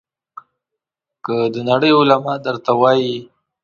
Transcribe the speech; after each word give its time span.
که 1.25 1.35
د 1.53 1.55
نړۍ 1.69 1.91
علما 1.99 2.33
درته 2.45 2.71
وایي. 2.79 3.15